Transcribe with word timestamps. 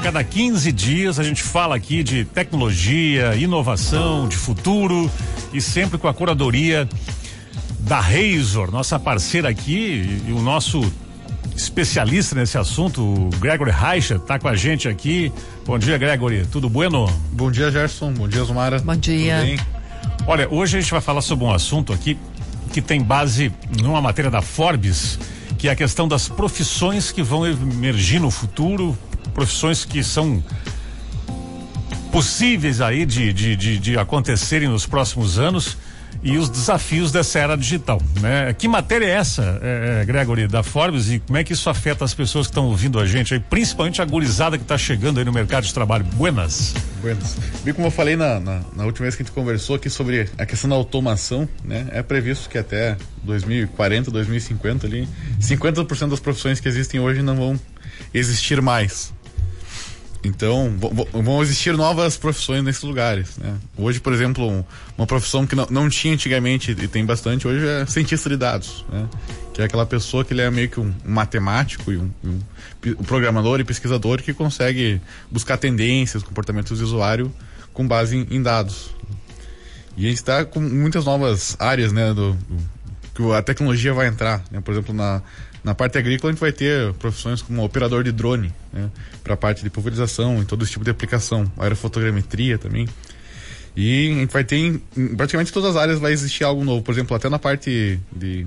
cada 0.00 0.24
15 0.24 0.72
dias 0.72 1.18
a 1.18 1.22
gente 1.22 1.42
fala 1.42 1.76
aqui 1.76 2.02
de 2.02 2.24
tecnologia, 2.24 3.34
inovação, 3.36 4.26
de 4.26 4.36
futuro 4.36 5.10
e 5.52 5.60
sempre 5.60 5.98
com 5.98 6.08
a 6.08 6.14
curadoria 6.14 6.88
da 7.80 8.00
Razor, 8.00 8.70
nossa 8.70 8.98
parceira 8.98 9.50
aqui 9.50 10.22
e 10.26 10.32
o 10.32 10.40
nosso 10.40 10.80
especialista 11.54 12.34
nesse 12.34 12.56
assunto, 12.56 13.02
o 13.02 13.30
Gregory 13.38 13.70
Reicher, 13.70 14.16
está 14.16 14.38
com 14.38 14.48
a 14.48 14.56
gente 14.56 14.88
aqui. 14.88 15.30
Bom 15.66 15.78
dia, 15.78 15.98
Gregory. 15.98 16.46
Tudo 16.46 16.70
bueno? 16.70 17.06
Bom 17.32 17.50
dia, 17.50 17.70
Gerson. 17.70 18.12
Bom 18.12 18.26
dia, 18.26 18.42
Zumara. 18.44 18.78
Bom 18.78 18.96
dia. 18.96 19.58
Olha, 20.26 20.48
hoje 20.50 20.78
a 20.78 20.80
gente 20.80 20.90
vai 20.90 21.02
falar 21.02 21.20
sobre 21.20 21.44
um 21.44 21.52
assunto 21.52 21.92
aqui 21.92 22.16
que 22.72 22.80
tem 22.80 23.02
base 23.02 23.52
numa 23.82 24.00
matéria 24.00 24.30
da 24.30 24.40
Forbes, 24.40 25.18
que 25.58 25.68
é 25.68 25.72
a 25.72 25.76
questão 25.76 26.08
das 26.08 26.26
profissões 26.26 27.12
que 27.12 27.22
vão 27.22 27.46
emergir 27.46 28.18
no 28.18 28.30
futuro, 28.30 28.96
profissões 29.30 29.84
que 29.84 30.02
são 30.02 30.42
possíveis 32.10 32.80
aí 32.80 33.06
de, 33.06 33.32
de, 33.32 33.56
de, 33.56 33.78
de 33.78 33.98
acontecerem 33.98 34.68
nos 34.68 34.86
próximos 34.86 35.38
anos 35.38 35.76
e 36.22 36.36
os 36.36 36.50
desafios 36.50 37.10
dessa 37.10 37.38
era 37.38 37.56
digital, 37.56 38.00
né? 38.20 38.52
Que 38.52 38.68
matéria 38.68 39.06
é 39.06 39.10
essa, 39.10 39.58
é, 39.62 40.00
é, 40.02 40.04
Gregory, 40.04 40.46
da 40.46 40.62
Forbes 40.62 41.10
e 41.10 41.18
como 41.18 41.38
é 41.38 41.44
que 41.44 41.52
isso 41.52 41.70
afeta 41.70 42.04
as 42.04 42.12
pessoas 42.12 42.46
que 42.46 42.50
estão 42.50 42.66
ouvindo 42.66 42.98
a 42.98 43.06
gente 43.06 43.32
aí, 43.32 43.40
principalmente 43.40 44.02
a 44.02 44.04
gurizada 44.04 44.58
que 44.58 44.64
está 44.64 44.76
chegando 44.76 45.18
aí 45.18 45.24
no 45.24 45.32
mercado 45.32 45.64
de 45.64 45.72
trabalho? 45.72 46.04
Buenas. 46.04 46.74
Buenas. 47.00 47.36
Bem 47.64 47.72
como 47.72 47.86
eu 47.86 47.90
falei 47.90 48.16
na, 48.16 48.38
na, 48.38 48.60
na, 48.76 48.84
última 48.84 49.04
vez 49.04 49.16
que 49.16 49.22
a 49.22 49.24
gente 49.24 49.34
conversou 49.34 49.76
aqui 49.76 49.88
sobre 49.88 50.28
a 50.36 50.44
questão 50.44 50.68
da 50.68 50.76
automação, 50.76 51.48
né? 51.64 51.86
É 51.90 52.02
previsto 52.02 52.50
que 52.50 52.58
até 52.58 52.96
2040, 53.22 54.10
2050 54.10 54.86
ali, 54.86 55.08
50% 55.40 56.10
das 56.10 56.20
profissões 56.20 56.60
que 56.60 56.68
existem 56.68 57.00
hoje 57.00 57.22
não 57.22 57.36
vão 57.36 57.60
existir 58.12 58.60
mais. 58.60 59.12
Então, 60.22 60.74
vão 61.12 61.42
existir 61.42 61.74
novas 61.74 62.16
profissões 62.16 62.62
nesses 62.62 62.82
lugares. 62.82 63.38
Né? 63.38 63.56
Hoje, 63.76 64.00
por 64.00 64.12
exemplo, 64.12 64.64
uma 64.96 65.06
profissão 65.06 65.46
que 65.46 65.56
não, 65.56 65.66
não 65.70 65.88
tinha 65.88 66.12
antigamente 66.12 66.72
e 66.72 66.88
tem 66.88 67.06
bastante 67.06 67.48
hoje 67.48 67.66
é 67.66 67.86
cientista 67.86 68.28
de 68.28 68.36
dados. 68.36 68.84
Né? 68.90 69.08
Que 69.54 69.62
é 69.62 69.64
aquela 69.64 69.86
pessoa 69.86 70.22
que 70.22 70.34
ele 70.34 70.42
é 70.42 70.50
meio 70.50 70.68
que 70.68 70.78
um, 70.78 70.92
um 71.04 71.10
matemático 71.10 71.90
e 71.90 71.96
um, 71.96 72.10
um, 72.22 72.38
um, 72.86 73.04
programador 73.04 73.60
e 73.60 73.64
pesquisador 73.64 74.22
que 74.22 74.34
consegue 74.34 75.00
buscar 75.30 75.56
tendências, 75.56 76.22
comportamentos 76.22 76.78
do 76.78 76.84
usuário 76.84 77.32
com 77.72 77.88
base 77.88 78.16
em, 78.16 78.26
em 78.30 78.42
dados. 78.42 78.94
E 79.96 80.04
a 80.04 80.08
gente 80.08 80.18
está 80.18 80.44
com 80.44 80.60
muitas 80.60 81.06
novas 81.06 81.56
áreas 81.58 81.92
né, 81.92 82.12
do, 82.12 82.32
do, 82.34 82.58
que 83.14 83.32
a 83.32 83.42
tecnologia 83.42 83.94
vai 83.94 84.06
entrar. 84.06 84.42
Né? 84.50 84.60
Por 84.60 84.72
exemplo, 84.72 84.94
na, 84.94 85.22
na 85.62 85.74
parte 85.74 85.98
agrícola, 85.98 86.30
a 86.30 86.32
gente 86.32 86.40
vai 86.40 86.52
ter 86.52 86.92
profissões 86.94 87.42
como 87.42 87.64
operador 87.64 88.02
de 88.02 88.12
drone, 88.12 88.52
né? 88.72 88.90
para 89.22 89.34
a 89.34 89.36
parte 89.36 89.62
de 89.62 89.70
pulverização 89.70 90.40
e 90.40 90.44
todo 90.44 90.62
esse 90.62 90.72
tipo 90.72 90.84
de 90.84 90.90
aplicação, 90.90 91.50
aerofotogrametria 91.58 92.58
também. 92.58 92.88
E 93.76 94.10
a 94.10 94.20
gente 94.20 94.32
vai 94.32 94.44
ter 94.44 94.56
em, 94.56 94.82
em 94.96 95.14
praticamente 95.14 95.52
todas 95.52 95.70
as 95.70 95.76
áreas 95.76 95.98
vai 95.98 96.12
existir 96.12 96.44
algo 96.44 96.64
novo. 96.64 96.82
Por 96.82 96.92
exemplo, 96.92 97.16
até 97.16 97.28
na 97.28 97.38
parte 97.38 98.00
de 98.14 98.46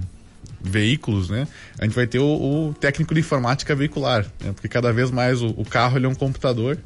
veículos, 0.62 1.30
né? 1.30 1.48
A 1.80 1.86
gente 1.86 1.94
vai 1.94 2.08
ter 2.08 2.20
o, 2.20 2.70
o 2.70 2.74
técnico 2.74 3.14
de 3.14 3.20
informática 3.20 3.76
veicular, 3.76 4.26
né? 4.42 4.52
Porque 4.54 4.68
cada 4.68 4.92
vez 4.92 5.12
mais 5.12 5.42
o, 5.42 5.48
o, 5.58 5.66
carro 5.66 5.98
ele 5.98 6.06
é 6.06 6.10
um 6.10 6.16
computador. 6.16 6.78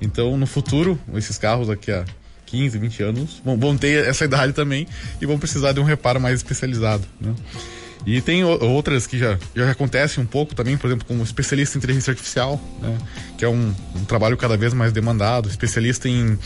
Então, 0.00 0.36
no 0.36 0.46
futuro, 0.46 0.98
esses 1.14 1.38
carros 1.38 1.68
daqui 1.68 1.90
a 1.90 2.04
15, 2.46 2.78
20 2.78 3.02
anos 3.02 3.42
vão, 3.44 3.58
vão 3.58 3.76
ter 3.76 4.06
essa 4.06 4.24
idade 4.24 4.52
também 4.52 4.86
e 5.20 5.26
vão 5.26 5.38
precisar 5.38 5.72
de 5.72 5.80
um 5.80 5.84
reparo 5.84 6.20
mais 6.20 6.36
especializado, 6.36 7.06
né? 7.20 7.34
E 8.06 8.20
tem 8.20 8.42
outras 8.44 9.06
que 9.06 9.18
já, 9.18 9.38
já 9.54 9.70
acontecem 9.70 10.22
um 10.22 10.26
pouco 10.26 10.54
também, 10.54 10.76
por 10.76 10.86
exemplo, 10.86 11.06
como 11.06 11.22
especialista 11.22 11.76
em 11.76 11.78
inteligência 11.78 12.10
artificial, 12.10 12.60
né? 12.80 12.98
que 13.36 13.44
é 13.44 13.48
um, 13.48 13.74
um 13.94 14.04
trabalho 14.04 14.36
cada 14.36 14.56
vez 14.56 14.72
mais 14.72 14.92
demandado, 14.92 15.48
especialista 15.48 16.08
em 16.08 16.32
uh, 16.32 16.38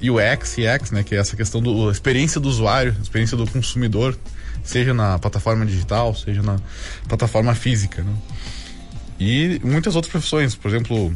UX, 0.00 0.56
UX, 0.56 0.90
né? 0.90 1.02
que 1.02 1.14
é 1.14 1.18
essa 1.18 1.36
questão 1.36 1.62
da 1.62 1.92
experiência 1.92 2.40
do 2.40 2.48
usuário, 2.48 2.96
experiência 3.02 3.36
do 3.36 3.46
consumidor, 3.46 4.16
seja 4.64 4.94
na 4.94 5.18
plataforma 5.18 5.66
digital, 5.66 6.14
seja 6.14 6.42
na 6.42 6.58
plataforma 7.06 7.54
física. 7.54 8.02
Né? 8.02 8.14
E 9.18 9.60
muitas 9.62 9.94
outras 9.96 10.10
profissões, 10.10 10.54
por 10.54 10.68
exemplo, 10.68 11.14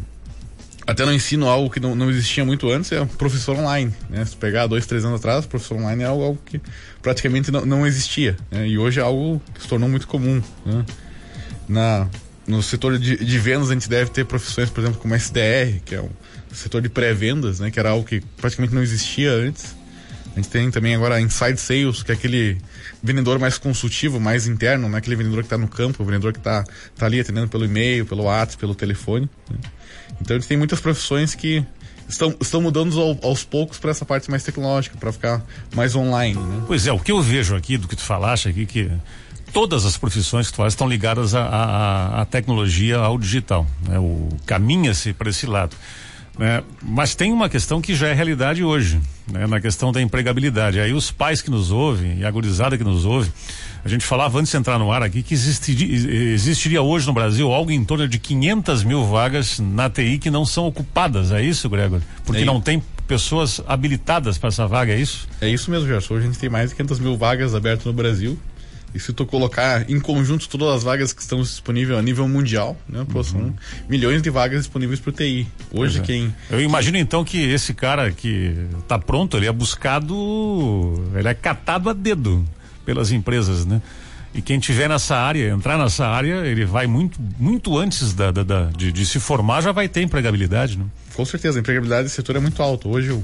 até 0.87 1.05
no 1.05 1.13
ensino 1.13 1.49
algo 1.49 1.71
que 1.71 1.81
não, 1.81 1.95
não 1.95 2.11
existia 2.11 2.45
muito 2.45 2.71
antes 2.71 2.93
é 2.93 3.05
professor 3.05 3.57
online. 3.57 3.93
Né? 4.11 4.25
Se 4.25 4.37
pegar 4.37 4.67
dois, 4.67 4.87
três 4.87 5.05
anos 5.05 5.21
atrás, 5.21 5.47
professor 5.47 5.77
online 5.77 6.03
é 6.03 6.07
algo, 6.07 6.23
algo 6.23 6.39
que 6.45 6.61
praticamente 7.03 7.51
não, 7.51 7.65
não 7.65 7.87
existia. 7.87 8.37
Né? 8.51 8.69
E 8.69 8.79
hoje 8.79 9.01
é 9.01 9.03
algo 9.03 9.41
que 9.55 9.63
se 9.63 9.69
tornou 9.69 9.89
muito 9.89 10.07
comum. 10.07 10.43
Né? 10.65 10.85
Na, 11.67 12.09
no 12.47 12.63
setor 12.63 12.99
de, 12.99 13.17
de 13.17 13.39
vendas, 13.39 13.71
a 13.71 13.73
gente 13.73 13.89
deve 13.89 14.11
ter 14.11 14.25
profissões, 14.27 14.69
por 14.69 14.81
exemplo, 14.83 15.01
como 15.01 15.15
SDR, 15.15 15.81
que 15.85 15.95
é 15.95 16.03
um 16.03 16.11
setor 16.53 16.83
de 16.83 16.91
pré-vendas, 16.91 17.61
né? 17.61 17.71
que 17.71 17.79
era 17.81 17.91
algo 17.91 18.05
que 18.05 18.21
praticamente 18.37 18.75
não 18.75 18.83
existia 18.83 19.33
antes. 19.33 19.75
A 20.35 20.41
gente 20.41 20.49
tem 20.49 20.69
também 20.71 20.95
agora 20.97 21.21
inside 21.21 21.57
sales, 21.61 22.03
que 22.03 22.11
é 22.11 22.15
aquele 22.15 22.59
vendedor 23.01 23.39
mais 23.39 23.57
consultivo, 23.57 24.19
mais 24.19 24.49
interno, 24.49 24.89
não 24.89 24.97
é 24.97 24.99
aquele 24.99 25.15
vendedor 25.15 25.39
que 25.39 25.47
está 25.47 25.57
no 25.57 25.69
campo, 25.69 26.03
o 26.03 26.07
vendedor 26.07 26.33
que 26.33 26.41
está 26.41 26.65
tá 26.97 27.07
ali 27.07 27.21
atendendo 27.21 27.49
pelo 27.49 27.65
e-mail, 27.65 28.05
pelo 28.05 28.25
WhatsApp, 28.25 28.59
pelo 28.59 28.75
telefone. 28.75 29.31
Né? 29.49 29.59
Então 30.21 30.37
a 30.37 30.41
gente 30.41 30.49
tem 30.49 30.57
muitas 30.57 30.81
profissões 30.81 31.37
que 31.37 31.65
estão, 32.09 32.35
estão 32.41 32.61
mudando 32.61 33.01
ao, 33.01 33.17
aos 33.23 33.45
poucos 33.45 33.79
para 33.79 33.93
essa 33.93 34.05
parte 34.05 34.29
mais 34.29 34.43
tecnológica, 34.43 34.97
para 34.99 35.13
ficar 35.13 35.45
mais 35.73 35.95
online. 35.95 36.41
Né? 36.41 36.65
Pois 36.67 36.85
é, 36.85 36.93
o 36.93 36.99
que 36.99 37.13
eu 37.13 37.23
vejo 37.23 37.55
aqui 37.55 37.77
do 37.77 37.87
que 37.87 37.95
tu 37.95 38.03
falaste 38.03 38.49
aqui, 38.49 38.67
que 38.67 38.91
todas 39.53 39.85
as 39.85 39.97
profissões 39.97 40.49
que 40.49 40.53
tu 40.53 40.57
faz 40.57 40.73
estão 40.73 40.89
ligadas 40.89 41.33
à 41.33 42.27
tecnologia, 42.29 42.99
ao 42.99 43.17
digital. 43.17 43.65
Né? 43.87 43.97
Caminha-se 44.45 45.13
para 45.13 45.31
esse 45.31 45.47
lado. 45.47 45.77
Né? 46.39 46.63
Mas 46.83 47.15
tem 47.15 47.33
uma 47.33 47.49
questão 47.49 47.81
que 47.81 47.95
já 47.95 48.09
é 48.09 48.13
realidade 48.13 48.65
hoje, 48.65 49.01
né? 49.31 49.47
na 49.47 49.61
questão 49.61 49.93
da 49.93 50.03
empregabilidade. 50.03 50.81
Aí 50.81 50.93
os 50.93 51.11
pais 51.11 51.41
que 51.41 51.51
nos 51.51 51.71
ouvem 51.71 52.19
e 52.19 52.25
a 52.25 52.31
gurizada 52.31 52.77
que 52.77 52.85
nos 52.85 53.05
ouve, 53.05 53.31
a 53.85 53.89
gente 53.89 54.05
falava 54.05 54.39
antes 54.39 54.51
de 54.51 54.59
entrar 54.59 54.79
no 54.79 54.91
ar 54.91 55.03
aqui 55.03 55.23
que 55.23 55.35
existiria, 55.35 56.33
existiria 56.33 56.83
hoje 56.83 57.07
no 57.07 57.13
Brasil 57.13 57.53
algo 57.53 57.71
em 57.71 57.85
torno 57.85 58.09
de 58.09 58.19
500 58.19 58.83
mil 58.83 59.05
vagas 59.05 59.61
na 59.61 59.89
TI 59.89 60.19
que 60.19 60.31
não 60.31 60.45
são 60.45 60.67
ocupadas. 60.67 61.31
É 61.31 61.41
isso, 61.43 61.69
Gregor? 61.69 62.01
Porque 62.25 62.43
é 62.43 62.45
não 62.45 62.61
tem 62.61 62.83
pessoas 63.07 63.61
habilitadas 63.67 64.39
para 64.39 64.49
essa 64.49 64.67
vaga, 64.67 64.93
é 64.93 64.99
isso? 64.99 65.29
É 65.41 65.49
isso 65.49 65.71
mesmo, 65.71 65.87
Gerson. 65.87 66.15
Hoje 66.15 66.25
a 66.25 66.27
gente 66.31 66.39
tem 66.39 66.49
mais 66.49 66.71
de 66.71 66.77
500 66.77 66.99
mil 66.99 67.17
vagas 67.17 67.55
abertas 67.55 67.85
no 67.85 67.93
Brasil. 67.93 68.39
E 68.95 69.01
se 69.01 69.13
tu 69.13 69.27
colocar 69.27 69.91
em 69.91 69.99
conjunto 69.99 70.49
todas 70.49 70.77
as 70.77 70.83
vagas 70.85 71.13
que 71.13 71.21
estão 71.21 71.43
disponíveis 71.43 71.99
a 71.99 72.03
nível 72.03 72.29
mundial, 72.29 72.77
né? 72.89 73.05
Pô, 73.11 73.19
uhum. 73.19 73.25
são 73.25 73.55
milhões 73.89 74.23
de 74.23 74.31
vagas 74.31 74.61
disponíveis 74.61 75.01
para 75.01 75.11
o 75.11 75.13
TI. 75.13 75.49
Hoje 75.73 75.99
é. 75.99 76.03
quem. 76.03 76.35
Eu 76.49 76.61
imagino 76.61 76.97
então 76.97 77.25
que 77.25 77.43
esse 77.43 77.75
cara 77.75 78.13
que 78.13 78.55
está 78.79 78.97
pronto, 78.97 79.37
ele 79.37 79.47
é 79.47 79.53
buscado, 79.53 80.15
ele 81.17 81.27
é 81.27 81.35
catado 81.35 81.91
a 81.91 81.93
dedo 81.93 82.45
pelas 82.85 83.11
empresas, 83.11 83.67
né? 83.67 83.83
E 84.35 84.43
quem 84.43 84.59
tiver 84.59 84.89
nessa 84.89 85.15
área, 85.17 85.51
entrar 85.51 85.79
nessa 85.79 86.07
área, 86.07 86.45
ele 86.45 86.65
vai 86.65 86.89
muito, 86.89 87.21
muito 87.39 87.79
antes 87.79 88.13
da, 88.13 88.33
da, 88.33 88.43
da 88.43 88.65
de, 88.65 88.91
de, 88.91 89.07
se 89.07 89.21
formar, 89.21 89.61
já 89.61 89.71
vai 89.71 89.89
ter 89.89 90.03
empregabilidade, 90.03 90.77
né? 90.77 90.85
Com 91.15 91.25
certeza, 91.25 91.57
a 91.57 91.61
empregabilidade 91.61 92.05
desse 92.05 92.17
setor 92.17 92.35
é 92.35 92.41
muito 92.41 92.61
alta. 92.61 92.89
Hoje, 92.89 93.13
um, 93.13 93.23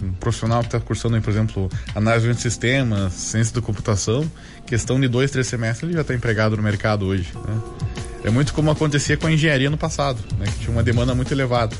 um 0.00 0.12
profissional 0.20 0.60
que 0.60 0.66
está 0.66 0.78
cursando, 0.78 1.20
por 1.20 1.30
exemplo, 1.30 1.68
análise 1.92 2.32
de 2.32 2.40
sistemas, 2.40 3.12
ciência 3.12 3.52
da 3.52 3.60
computação, 3.60 4.30
questão 4.64 5.00
de 5.00 5.08
dois, 5.08 5.32
três 5.32 5.48
semestres, 5.48 5.82
ele 5.82 5.94
já 5.94 6.02
está 6.02 6.14
empregado 6.14 6.56
no 6.56 6.62
mercado 6.62 7.06
hoje. 7.06 7.32
Né? 7.34 7.60
É 8.24 8.30
muito 8.30 8.54
como 8.54 8.70
acontecia 8.70 9.16
com 9.16 9.26
a 9.26 9.32
engenharia 9.32 9.68
no 9.68 9.76
passado, 9.76 10.22
né? 10.38 10.46
que 10.46 10.60
tinha 10.60 10.70
uma 10.70 10.84
demanda 10.84 11.12
muito 11.12 11.32
elevada. 11.34 11.74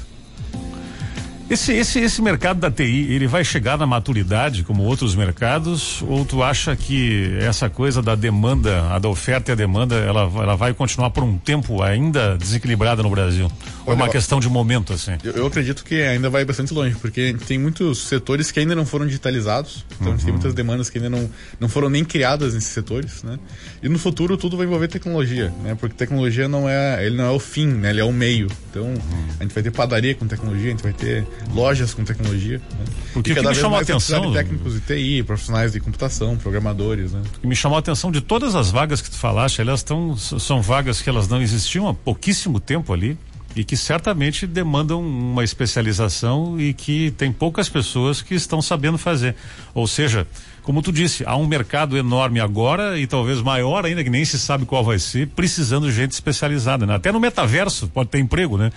Esse, 1.50 1.72
esse, 1.72 1.98
esse 2.00 2.22
mercado 2.22 2.60
da 2.60 2.70
TI, 2.70 3.12
ele 3.12 3.26
vai 3.26 3.44
chegar 3.44 3.76
na 3.76 3.86
maturidade 3.86 4.62
como 4.62 4.84
outros 4.84 5.14
mercados? 5.14 6.02
Ou 6.02 6.24
tu 6.24 6.42
acha 6.42 6.74
que 6.74 7.36
essa 7.40 7.68
coisa 7.68 8.00
da 8.00 8.14
demanda, 8.14 8.88
a 8.90 8.98
da 8.98 9.08
oferta 9.08 9.50
e 9.50 9.52
a 9.52 9.54
demanda, 9.54 9.96
ela, 9.96 10.22
ela 10.22 10.56
vai 10.56 10.72
continuar 10.72 11.10
por 11.10 11.22
um 11.22 11.36
tempo 11.36 11.82
ainda 11.82 12.38
desequilibrada 12.38 13.02
no 13.02 13.10
Brasil? 13.10 13.50
Ou 13.84 13.92
é 13.92 13.96
uma 13.96 14.08
questão 14.08 14.40
de 14.40 14.48
momento, 14.48 14.92
assim? 14.92 15.12
Eu, 15.24 15.32
eu, 15.32 15.46
acredito 15.46 15.84
que 15.84 16.00
ainda 16.02 16.30
vai 16.30 16.44
bastante 16.44 16.72
longe, 16.72 16.96
porque 16.96 17.36
tem 17.46 17.58
muitos 17.58 18.06
setores 18.06 18.50
que 18.50 18.60
ainda 18.60 18.74
não 18.74 18.86
foram 18.86 19.06
digitalizados, 19.06 19.84
então 20.00 20.12
uhum. 20.12 20.18
tem 20.18 20.32
muitas 20.32 20.54
demandas 20.54 20.88
que 20.88 20.98
ainda 20.98 21.10
não, 21.10 21.28
não 21.58 21.68
foram 21.68 21.90
nem 21.90 22.04
criadas 22.04 22.54
nesses 22.54 22.70
setores, 22.70 23.22
né? 23.22 23.38
E 23.82 23.88
no 23.88 23.98
futuro 23.98 24.36
tudo 24.36 24.56
vai 24.56 24.66
envolver 24.66 24.88
tecnologia, 24.88 25.52
né? 25.62 25.76
Porque 25.78 25.96
tecnologia 25.96 26.48
não 26.48 26.68
é, 26.68 27.04
ele 27.04 27.16
não 27.16 27.24
é 27.24 27.30
o 27.30 27.38
fim, 27.38 27.66
né? 27.66 27.90
Ele 27.90 28.00
é 28.00 28.04
o 28.04 28.12
meio. 28.12 28.48
Então, 28.70 28.84
uhum. 28.84 29.26
a 29.38 29.42
gente 29.42 29.52
vai 29.52 29.62
ter 29.62 29.70
padaria 29.70 30.14
com 30.14 30.26
tecnologia, 30.26 30.68
a 30.68 30.70
gente 30.70 30.82
vai 30.82 30.92
ter 30.92 31.26
lojas 31.54 31.94
com 31.94 32.04
tecnologia. 32.04 32.58
Né? 32.58 32.84
Porque 33.12 33.32
e 33.32 33.34
cada 33.34 33.48
que 33.48 33.54
me 33.54 33.60
chamou 33.60 33.78
a 33.78 33.82
atenção. 33.82 34.28
De 34.28 34.38
técnicos 34.38 34.74
de 34.74 34.80
TI, 34.80 35.22
profissionais 35.22 35.72
de 35.72 35.80
computação, 35.80 36.36
programadores. 36.36 37.12
Né? 37.12 37.22
Me 37.42 37.56
chamou 37.56 37.76
a 37.76 37.80
atenção 37.80 38.10
de 38.10 38.20
todas 38.20 38.54
as 38.54 38.70
vagas 38.70 39.00
que 39.00 39.10
tu 39.10 39.16
falaste, 39.16 39.60
elas 39.60 39.80
estão, 39.80 40.16
são 40.16 40.62
vagas 40.62 41.00
que 41.02 41.08
elas 41.08 41.28
não 41.28 41.40
existiam 41.40 41.88
há 41.88 41.94
pouquíssimo 41.94 42.60
tempo 42.60 42.92
ali 42.92 43.18
e 43.54 43.64
que 43.64 43.76
certamente 43.76 44.46
demandam 44.46 45.00
uma 45.00 45.44
especialização 45.44 46.58
e 46.58 46.72
que 46.72 47.10
tem 47.12 47.32
poucas 47.32 47.68
pessoas 47.68 48.22
que 48.22 48.34
estão 48.34 48.62
sabendo 48.62 48.96
fazer. 48.96 49.34
Ou 49.74 49.86
seja, 49.86 50.26
como 50.62 50.80
tu 50.80 50.92
disse, 50.92 51.24
há 51.26 51.36
um 51.36 51.46
mercado 51.46 51.96
enorme 51.96 52.40
agora 52.40 52.98
e 52.98 53.06
talvez 53.06 53.42
maior 53.42 53.84
ainda, 53.84 54.02
que 54.02 54.10
nem 54.10 54.24
se 54.24 54.38
sabe 54.38 54.64
qual 54.64 54.84
vai 54.84 54.98
ser, 54.98 55.28
precisando 55.28 55.86
de 55.86 55.92
gente 55.92 56.12
especializada. 56.12 56.86
Né? 56.86 56.94
Até 56.94 57.12
no 57.12 57.20
metaverso 57.20 57.88
pode 57.88 58.08
ter 58.08 58.18
emprego, 58.18 58.56
né? 58.56 58.70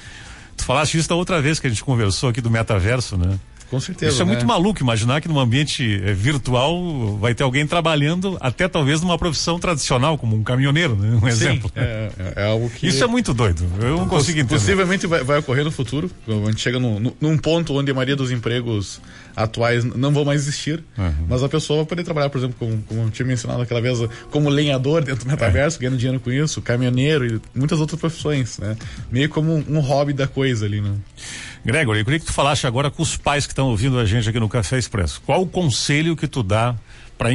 Tu 0.58 0.64
falaste 0.64 0.98
isso 0.98 1.10
da 1.10 1.16
outra 1.16 1.42
vez 1.42 1.60
que 1.60 1.68
a 1.68 1.70
gente 1.70 1.84
conversou 1.84 2.30
aqui 2.30 2.42
do 2.42 2.50
metaverso, 2.50 3.18
né? 3.18 3.40
Com 3.70 3.80
certeza. 3.80 4.12
Isso 4.12 4.22
é 4.22 4.26
né? 4.26 4.32
muito 4.32 4.46
maluco 4.46 4.82
imaginar 4.82 5.22
que 5.22 5.28
num 5.28 5.40
ambiente 5.40 6.02
é, 6.04 6.14
virtual 6.14 7.18
vai 7.18 7.34
ter 7.34 7.44
alguém 7.44 7.66
trabalhando 7.66 8.38
até 8.40 8.68
talvez 8.68 9.02
numa 9.02 9.18
profissão 9.18 9.60
tradicional, 9.60 10.18
como 10.18 10.36
um 10.36 10.44
caminhoneiro, 10.44 10.96
né? 10.96 11.16
Um 11.16 11.22
Sim, 11.22 11.28
exemplo. 11.28 11.72
É, 11.76 12.10
é, 12.18 12.44
é 12.44 12.48
algo 12.48 12.70
que. 12.70 12.88
Isso 12.88 13.04
é 13.04 13.08
muito 13.08 13.34
doido. 13.34 13.66
Eu 13.80 13.98
não 13.98 14.08
consigo 14.08 14.40
entender. 14.40 14.60
Possivelmente 14.60 15.08
vai, 15.08 15.24
vai, 15.24 15.40
ocorrer 15.40 15.64
no 15.64 15.72
futuro. 15.72 16.10
A 16.28 16.50
gente 16.52 16.62
chega 16.62 16.80
no, 16.80 17.16
num 17.20 17.38
ponto 17.38 17.74
onde 17.74 17.92
a 17.92 17.94
maioria 17.94 18.16
dos 18.16 18.32
empregos 18.32 19.02
atuais 19.36 19.84
não 19.84 20.14
vão 20.14 20.24
mais 20.24 20.42
existir. 20.42 20.84
Uhum. 20.98 21.14
Mas 21.28 21.44
a 21.44 21.50
pessoa 21.50 21.78
vai 21.78 21.86
poder 21.86 22.04
trabalhar, 22.04 22.30
por 22.30 22.38
exemplo, 22.38 22.56
como, 22.58 22.82
como 22.84 23.02
eu 23.02 23.10
tinha 23.10 23.26
mencionado 23.26 23.62
aquela 23.62 23.82
vez, 23.82 24.00
como 24.32 24.50
lenhador 24.50 25.04
dentro 25.04 25.26
do 25.26 25.30
metaverso, 25.30 25.78
é. 25.78 25.80
ganhando 25.82 25.98
dinheiro 25.98 26.20
com 26.20 26.32
isso, 26.32 26.62
caminhoneiro 26.62 27.26
e 27.26 27.42
muitas 27.54 27.80
outras 27.80 28.00
profissões, 28.00 28.58
né? 28.60 28.78
Meio 29.12 29.28
como 29.30 29.54
um, 29.54 29.66
um 29.70 29.80
hobby 29.80 30.14
da 30.14 30.28
coisa 30.28 30.66
ali, 30.66 30.82
né? 30.82 30.92
Gregory, 31.66 32.00
eu 32.00 32.06
queria 32.06 32.20
que 32.20 32.28
tu 32.28 32.32
falasse 32.32 32.68
agora 32.68 32.92
com 32.92 33.02
os 33.02 33.18
pais 33.18 33.48
que 33.48 33.52
estão 33.52 33.70
ouvindo 33.70 33.98
a 33.98 34.06
gente 34.06 34.30
aqui 34.30 34.40
no 34.40 34.48
Café 34.48 34.78
Expresso. 34.78 35.20
Qual 35.26 35.42
o 35.42 35.48
conselho 35.48 36.16
que 36.16 36.28
tu 36.28 36.44
dá 36.44 36.76
para 37.18 37.30
a 37.30 37.34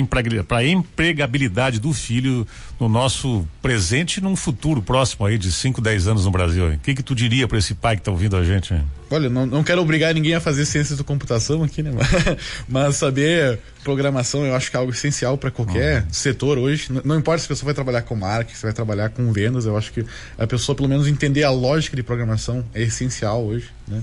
empregabilidade 0.68 1.80
do 1.80 1.92
filho 1.92 2.46
no 2.78 2.88
nosso 2.88 3.44
presente 3.60 4.18
e 4.18 4.20
num 4.20 4.36
futuro 4.36 4.80
próximo 4.80 5.26
aí 5.26 5.36
de 5.36 5.50
5, 5.50 5.80
10 5.80 6.06
anos 6.06 6.24
no 6.26 6.30
Brasil? 6.30 6.68
O 6.68 6.78
que 6.78 6.94
que 6.94 7.02
tu 7.02 7.12
diria 7.12 7.48
para 7.48 7.58
esse 7.58 7.74
pai 7.74 7.96
que 7.96 8.02
está 8.02 8.12
ouvindo 8.12 8.36
a 8.36 8.44
gente? 8.44 8.72
Hein? 8.72 8.84
Olha, 9.10 9.28
não, 9.28 9.44
não 9.44 9.64
quero 9.64 9.82
obrigar 9.82 10.14
ninguém 10.14 10.34
a 10.34 10.40
fazer 10.40 10.64
ciências 10.64 10.96
da 10.96 11.04
computação 11.04 11.64
aqui, 11.64 11.82
né? 11.82 11.90
Mas 12.68 12.96
saber 12.96 13.58
programação 13.82 14.46
eu 14.46 14.54
acho 14.54 14.70
que 14.70 14.76
é 14.76 14.80
algo 14.80 14.92
essencial 14.92 15.36
para 15.36 15.50
qualquer 15.50 16.02
uhum. 16.02 16.12
setor 16.12 16.58
hoje. 16.58 16.92
Não, 16.92 17.02
não, 17.04 17.18
importa 17.18 17.40
se 17.40 17.46
a 17.46 17.48
pessoa 17.48 17.66
vai 17.66 17.74
trabalhar 17.74 18.02
com 18.02 18.14
marketing, 18.14 18.56
se 18.56 18.62
vai 18.62 18.72
trabalhar 18.72 19.08
com 19.10 19.32
vendas, 19.32 19.66
eu 19.66 19.76
acho 19.76 19.92
que 19.92 20.04
a 20.38 20.46
pessoa 20.46 20.76
pelo 20.76 20.88
menos 20.88 21.08
entender 21.08 21.42
a 21.42 21.50
lógica 21.50 21.96
de 21.96 22.02
programação 22.02 22.64
é 22.72 22.82
essencial 22.82 23.44
hoje, 23.44 23.68
né? 23.88 24.00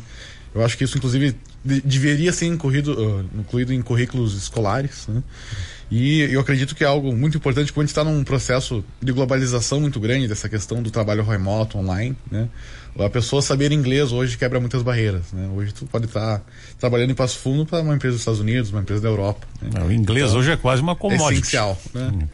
Eu 0.54 0.64
acho 0.64 0.78
que 0.78 0.84
isso, 0.84 0.98
inclusive, 0.98 1.36
de, 1.64 1.82
deveria 1.82 2.32
ser 2.32 2.46
incluído, 2.46 2.94
uh, 2.94 3.26
incluído 3.40 3.74
em 3.74 3.82
currículos 3.82 4.36
escolares. 4.36 5.08
Né? 5.08 5.22
E 5.90 6.22
eu 6.22 6.40
acredito 6.40 6.76
que 6.76 6.84
é 6.84 6.88
algo 6.88 7.16
muito 7.16 7.38
importante 7.38 7.72
quando 7.72 7.86
a 7.86 7.88
gente 7.88 7.92
está 7.92 8.04
num 8.04 8.24
processo 8.24 8.84
de 9.02 9.12
globalização 9.12 9.80
muito 9.80 10.00
grande 10.00 10.28
dessa 10.28 10.50
questão 10.50 10.82
do 10.82 10.92
trabalho 10.92 11.24
remoto, 11.24 11.78
online. 11.78 12.16
Né? 12.30 12.50
A 13.00 13.10
pessoa 13.10 13.42
saber 13.42 13.72
inglês 13.72 14.12
hoje 14.12 14.38
quebra 14.38 14.60
muitas 14.60 14.82
barreiras. 14.82 15.32
Né? 15.32 15.50
Hoje 15.56 15.74
tu 15.74 15.86
pode 15.86 16.06
estar 16.06 16.40
tá 16.40 16.46
trabalhando 16.80 17.12
em 17.12 17.16
Passo 17.16 17.38
Fundo 17.38 17.66
para 17.66 17.82
uma 17.82 17.96
empresa 17.96 18.14
dos 18.14 18.22
Estados 18.22 18.40
Unidos, 18.40 18.72
uma 18.72 18.82
empresa 18.82 19.02
da 19.02 19.10
Europa. 19.10 19.48
Né? 19.62 19.70
É, 19.76 19.84
o 19.84 19.92
inglês 19.92 20.28
então, 20.28 20.40
hoje 20.40 20.52
é 20.52 20.58
quase 20.58 20.82
uma 20.82 20.96
commodity. 20.96 21.24
É 21.26 21.34
essencial. 21.34 21.82
Né? 21.94 22.12
Hum. 22.14 22.28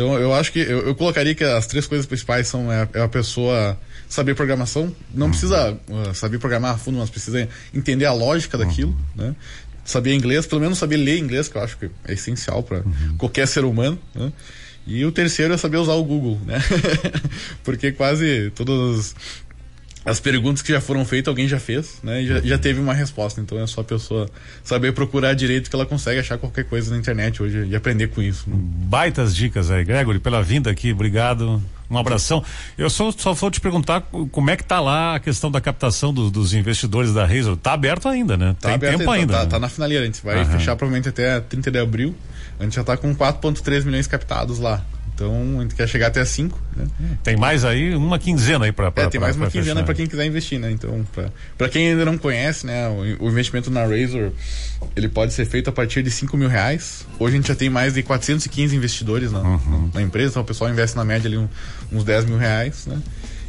Então 0.00 0.18
eu 0.18 0.32
acho 0.32 0.50
que 0.50 0.60
eu, 0.60 0.78
eu, 0.86 0.94
colocaria 0.94 1.34
que 1.34 1.44
as 1.44 1.66
três 1.66 1.86
coisas 1.86 2.06
principais 2.06 2.48
são 2.48 2.72
é, 2.72 2.88
é 2.94 3.02
a 3.02 3.08
pessoa 3.08 3.78
saber 4.08 4.34
programação, 4.34 4.90
não 5.14 5.26
uhum. 5.26 5.30
precisa 5.30 5.78
uh, 5.88 6.14
saber 6.14 6.38
programar 6.38 6.74
a 6.74 6.78
fundo, 6.78 6.96
mas 6.96 7.10
precisa 7.10 7.46
entender 7.74 8.06
a 8.06 8.12
lógica 8.14 8.56
uhum. 8.56 8.64
daquilo, 8.64 8.96
né? 9.14 9.36
Saber 9.84 10.14
inglês, 10.14 10.46
pelo 10.46 10.62
menos 10.62 10.78
saber 10.78 10.96
ler 10.96 11.18
inglês, 11.18 11.48
que 11.48 11.56
eu 11.58 11.62
acho 11.62 11.76
que 11.76 11.90
é 12.06 12.14
essencial 12.14 12.62
para 12.62 12.78
uhum. 12.78 13.16
qualquer 13.18 13.46
ser 13.46 13.62
humano, 13.62 13.98
né? 14.14 14.32
E 14.86 15.04
o 15.04 15.12
terceiro 15.12 15.52
é 15.52 15.58
saber 15.58 15.76
usar 15.76 15.92
o 15.92 16.02
Google, 16.02 16.40
né? 16.46 16.58
Porque 17.62 17.92
quase 17.92 18.50
todas 18.54 19.14
as 20.10 20.18
perguntas 20.18 20.60
que 20.60 20.72
já 20.72 20.80
foram 20.80 21.04
feitas, 21.04 21.28
alguém 21.28 21.46
já 21.46 21.60
fez, 21.60 21.98
né? 22.02 22.22
E 22.22 22.26
já, 22.26 22.40
já 22.40 22.58
teve 22.58 22.80
uma 22.80 22.92
resposta. 22.92 23.40
Então 23.40 23.58
é 23.60 23.66
só 23.66 23.80
a 23.80 23.84
pessoa 23.84 24.28
saber 24.64 24.92
procurar 24.92 25.34
direito 25.34 25.70
que 25.70 25.76
ela 25.76 25.86
consegue 25.86 26.18
achar 26.18 26.36
qualquer 26.36 26.64
coisa 26.64 26.90
na 26.90 26.98
internet 26.98 27.40
hoje 27.40 27.66
e 27.68 27.76
aprender 27.76 28.08
com 28.08 28.20
isso. 28.20 28.50
Né? 28.50 28.56
Baitas 28.58 29.34
dicas 29.34 29.70
aí, 29.70 29.84
Gregory, 29.84 30.18
pela 30.18 30.42
vinda 30.42 30.68
aqui, 30.68 30.92
obrigado. 30.92 31.62
Um 31.88 31.98
abração. 31.98 32.44
Eu 32.78 32.88
só, 32.88 33.10
só 33.10 33.32
vou 33.32 33.50
te 33.50 33.60
perguntar 33.60 34.00
como 34.30 34.50
é 34.50 34.56
que 34.56 34.62
tá 34.62 34.80
lá 34.80 35.16
a 35.16 35.20
questão 35.20 35.50
da 35.50 35.60
captação 35.60 36.14
do, 36.14 36.30
dos 36.30 36.54
investidores 36.54 37.12
da 37.12 37.26
Razor. 37.26 37.56
Tá 37.56 37.72
aberto 37.72 38.08
ainda, 38.08 38.36
né? 38.36 38.54
Tá 38.60 38.78
Tem 38.78 38.96
tempo 38.96 39.10
ainda. 39.10 39.32
Tá, 39.32 39.40
né? 39.40 39.46
tá, 39.46 39.58
na 39.58 39.68
finaleira. 39.68 40.04
A 40.04 40.06
gente 40.06 40.24
vai 40.24 40.36
Aham. 40.36 40.52
fechar 40.52 40.76
provavelmente 40.76 41.08
até 41.08 41.40
30 41.40 41.70
de 41.70 41.78
abril. 41.78 42.14
A 42.60 42.64
gente 42.64 42.76
já 42.76 42.84
tá 42.84 42.96
com 42.96 43.14
4,3 43.14 43.84
milhões 43.84 44.06
captados 44.06 44.60
lá. 44.60 44.84
Então 45.20 45.58
a 45.58 45.62
gente 45.62 45.74
quer 45.74 45.86
chegar 45.86 46.06
até 46.06 46.24
5. 46.24 46.58
Né? 46.74 46.86
Tem 47.22 47.36
mais 47.36 47.62
aí 47.62 47.94
uma 47.94 48.18
quinzena 48.18 48.64
aí 48.64 48.72
para 48.72 48.90
É, 48.96 49.06
tem 49.06 49.20
mais 49.20 49.36
uma 49.36 49.50
quinzena 49.50 49.82
para 49.82 49.92
quem 49.92 50.06
quiser 50.06 50.24
investir, 50.24 50.58
né? 50.58 50.70
Então, 50.70 51.06
para 51.58 51.68
quem 51.68 51.90
ainda 51.90 52.06
não 52.06 52.16
conhece, 52.16 52.64
né, 52.64 52.88
o, 52.88 53.26
o, 53.26 53.28
investimento 53.28 53.70
na 53.70 53.82
Razor 53.82 54.32
ele 54.96 55.10
pode 55.10 55.34
ser 55.34 55.44
feito 55.44 55.68
a 55.68 55.72
partir 55.72 56.02
de 56.02 56.10
5 56.10 56.34
mil 56.38 56.48
reais. 56.48 57.06
Hoje 57.18 57.34
a 57.34 57.36
gente 57.36 57.48
já 57.48 57.54
tem 57.54 57.68
mais 57.68 57.92
de 57.92 58.02
415 58.02 58.74
investidores 58.74 59.30
na, 59.30 59.40
uhum. 59.40 59.90
na 59.92 60.00
empresa, 60.00 60.30
então 60.30 60.42
o 60.42 60.46
pessoal 60.46 60.70
investe 60.70 60.96
na 60.96 61.04
média 61.04 61.28
ali 61.28 61.36
um, 61.36 61.48
uns 61.92 62.02
10 62.02 62.24
mil 62.24 62.38
reais, 62.38 62.86
né? 62.86 62.98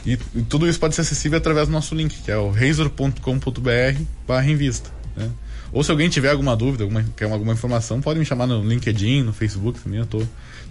E, 0.05 0.17
e, 0.35 0.41
tudo 0.41 0.67
isso 0.67 0.79
pode 0.79 0.93
ser 0.93 1.01
acessível 1.01 1.37
através 1.37 1.67
do 1.67 1.71
nosso 1.71 1.95
link, 1.95 2.21
que 2.21 2.31
é 2.31 2.37
o 2.37 2.49
razor.com.br 2.49 4.01
barra 4.27 4.49
invista. 4.49 4.89
Né? 5.15 5.29
Ou 5.71 5.83
se 5.83 5.91
alguém 5.91 6.09
tiver 6.09 6.31
alguma 6.31 6.55
dúvida, 6.55 6.83
alguma, 6.83 7.05
quer 7.15 7.31
alguma 7.31 7.53
informação, 7.53 8.01
pode 8.01 8.19
me 8.19 8.25
chamar 8.25 8.45
no 8.45 8.61
LinkedIn, 8.61 9.23
no 9.23 9.31
Facebook 9.31 9.79
também, 9.79 9.99
eu 9.99 10.05
tô, 10.05 10.21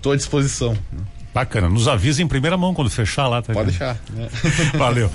tô 0.01 0.13
à 0.13 0.17
disposição. 0.17 0.77
Bacana, 1.33 1.69
nos 1.69 1.87
avisa 1.87 2.23
em 2.23 2.27
primeira 2.27 2.57
mão 2.57 2.75
quando 2.75 2.91
fechar 2.91 3.29
lá. 3.29 3.41
Tá 3.41 3.53
Pode 3.53 3.71
deixar. 3.71 3.97
Né? 4.13 4.29
Valeu. 4.75 5.11